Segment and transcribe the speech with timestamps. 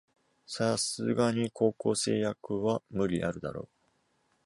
[0.47, 3.69] さすがに高校生役は無理あるだろ